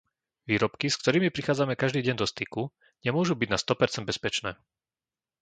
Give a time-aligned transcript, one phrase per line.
[0.49, 2.63] Výrobky, s ktorými prichádzame každý deň do styku,
[3.05, 4.51] nemôžu byť na sto percent bezpečné.